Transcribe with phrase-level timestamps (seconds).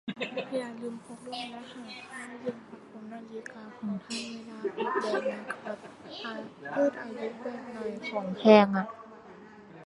[0.55, 4.57] อย่าลืมพกร่มและหาผ้าเย็นประคบนาฬิกาของท่านเวลา
[5.03, 5.77] ออกแดดนะครับ
[6.75, 8.87] ยืดอายุแบตหน่อย ของแพงอ่ะ